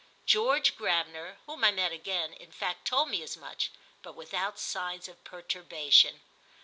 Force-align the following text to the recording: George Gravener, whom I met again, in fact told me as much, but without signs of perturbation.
George 0.25 0.75
Gravener, 0.75 1.37
whom 1.45 1.63
I 1.63 1.69
met 1.69 1.91
again, 1.91 2.33
in 2.33 2.51
fact 2.51 2.87
told 2.87 3.09
me 3.09 3.21
as 3.21 3.37
much, 3.37 3.69
but 4.01 4.15
without 4.15 4.57
signs 4.57 5.07
of 5.07 5.23
perturbation. 5.23 6.21